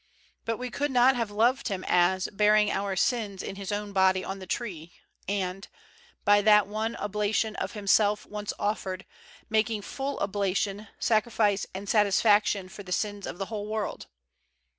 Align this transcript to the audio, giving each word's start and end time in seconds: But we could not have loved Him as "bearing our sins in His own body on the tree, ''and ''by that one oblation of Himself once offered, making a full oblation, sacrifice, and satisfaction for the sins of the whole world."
But 0.45 0.57
we 0.57 0.71
could 0.71 0.89
not 0.89 1.15
have 1.15 1.29
loved 1.29 1.67
Him 1.67 1.85
as 1.87 2.27
"bearing 2.33 2.71
our 2.71 2.95
sins 2.95 3.43
in 3.43 3.55
His 3.55 3.71
own 3.71 3.93
body 3.93 4.23
on 4.25 4.39
the 4.39 4.47
tree, 4.47 4.93
''and 5.27 5.67
''by 6.25 6.41
that 6.41 6.65
one 6.65 6.95
oblation 6.95 7.55
of 7.57 7.73
Himself 7.73 8.25
once 8.25 8.51
offered, 8.57 9.05
making 9.47 9.81
a 9.81 9.83
full 9.83 10.17
oblation, 10.19 10.87
sacrifice, 10.97 11.67
and 11.75 11.87
satisfaction 11.87 12.67
for 12.67 12.81
the 12.81 12.91
sins 12.91 13.27
of 13.27 13.37
the 13.37 13.45
whole 13.53 13.67
world." 13.67 14.07